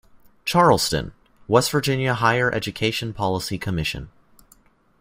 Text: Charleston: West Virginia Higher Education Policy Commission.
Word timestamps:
Charleston: 0.45 1.13
West 1.47 1.69
Virginia 1.69 2.15
Higher 2.15 2.51
Education 2.51 3.13
Policy 3.13 3.59
Commission. 3.59 4.09